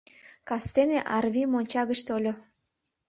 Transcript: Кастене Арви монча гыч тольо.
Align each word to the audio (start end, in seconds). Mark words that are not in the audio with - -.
Кастене 0.47 0.99
Арви 1.15 1.43
монча 1.51 1.81
гыч 1.89 1.99
тольо. 2.07 2.33